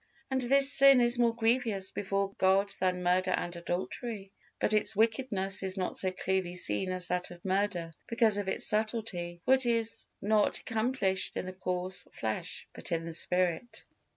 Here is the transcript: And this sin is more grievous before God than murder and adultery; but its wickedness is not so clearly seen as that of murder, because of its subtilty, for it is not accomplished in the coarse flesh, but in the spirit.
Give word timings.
And 0.31 0.41
this 0.41 0.73
sin 0.73 0.99
is 0.99 1.19
more 1.19 1.35
grievous 1.35 1.91
before 1.91 2.33
God 2.39 2.71
than 2.79 3.03
murder 3.03 3.29
and 3.29 3.55
adultery; 3.55 4.31
but 4.59 4.73
its 4.73 4.95
wickedness 4.95 5.61
is 5.61 5.77
not 5.77 5.95
so 5.95 6.09
clearly 6.09 6.55
seen 6.55 6.91
as 6.91 7.09
that 7.09 7.29
of 7.29 7.45
murder, 7.45 7.91
because 8.07 8.39
of 8.39 8.47
its 8.47 8.65
subtilty, 8.67 9.41
for 9.45 9.53
it 9.53 9.67
is 9.67 10.07
not 10.19 10.57
accomplished 10.57 11.37
in 11.37 11.45
the 11.45 11.53
coarse 11.53 12.07
flesh, 12.13 12.67
but 12.73 12.91
in 12.91 13.03
the 13.03 13.13
spirit. 13.13 13.83